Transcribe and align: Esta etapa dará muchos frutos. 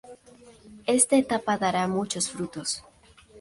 Esta 0.97 1.15
etapa 1.15 1.59
dará 1.59 1.87
muchos 1.87 2.31
frutos. 2.31 2.83